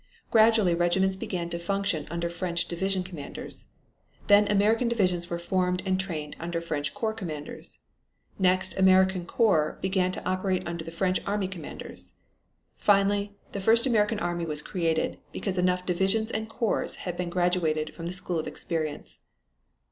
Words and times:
Gradually 0.31 0.73
regiments 0.73 1.15
began 1.15 1.47
to 1.51 1.59
function 1.59 2.07
under 2.09 2.27
French 2.27 2.65
division 2.67 3.03
commanders. 3.03 3.67
Then 4.25 4.51
American 4.51 4.87
divisions 4.87 5.29
were 5.29 5.37
formed 5.37 5.83
and 5.85 5.99
trained 5.99 6.35
under 6.39 6.59
French 6.59 6.95
corps 6.95 7.13
commanders. 7.13 7.77
Next, 8.39 8.75
American 8.79 9.27
corps 9.27 9.77
began 9.79 10.11
to 10.13 10.25
operate 10.27 10.67
under 10.67 10.83
French 10.89 11.19
army 11.27 11.47
commanders. 11.47 12.13
Finally, 12.77 13.35
the 13.51 13.61
first 13.61 13.85
American 13.85 14.17
army 14.19 14.43
was 14.47 14.63
created, 14.63 15.19
because 15.31 15.59
enough 15.59 15.85
divisions 15.85 16.31
and 16.31 16.49
corps 16.49 16.95
had 16.95 17.15
been 17.15 17.29
graduated 17.29 17.93
from 17.93 18.07
the 18.07 18.11
school 18.13 18.39
of 18.39 18.47
experience. 18.47 19.19